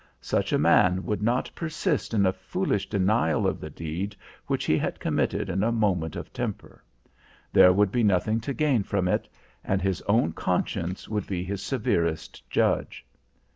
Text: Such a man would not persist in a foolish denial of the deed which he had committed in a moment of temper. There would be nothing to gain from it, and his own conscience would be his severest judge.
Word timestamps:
Such 0.23 0.51
a 0.51 0.57
man 0.57 1.05
would 1.05 1.21
not 1.21 1.51
persist 1.53 2.15
in 2.15 2.25
a 2.25 2.33
foolish 2.33 2.89
denial 2.89 3.45
of 3.45 3.59
the 3.59 3.69
deed 3.69 4.15
which 4.47 4.65
he 4.65 4.75
had 4.75 4.99
committed 4.99 5.47
in 5.47 5.61
a 5.61 5.71
moment 5.71 6.15
of 6.15 6.33
temper. 6.33 6.83
There 7.53 7.71
would 7.71 7.91
be 7.91 8.01
nothing 8.01 8.39
to 8.39 8.53
gain 8.55 8.81
from 8.81 9.07
it, 9.07 9.29
and 9.63 9.79
his 9.79 10.01
own 10.07 10.33
conscience 10.33 11.07
would 11.07 11.27
be 11.27 11.43
his 11.43 11.61
severest 11.61 12.49
judge. 12.49 13.05